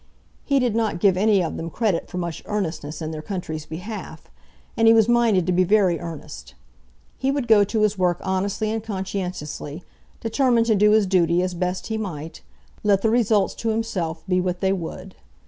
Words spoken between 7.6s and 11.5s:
to his work honestly and conscientiously, determined to do his duty